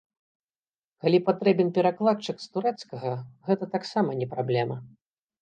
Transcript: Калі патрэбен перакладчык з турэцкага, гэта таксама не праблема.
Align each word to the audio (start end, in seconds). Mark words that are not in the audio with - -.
Калі 1.03 1.19
патрэбен 1.27 1.69
перакладчык 1.75 2.41
з 2.47 2.49
турэцкага, 2.57 3.13
гэта 3.51 3.71
таксама 3.77 4.19
не 4.25 4.31
праблема. 4.35 4.75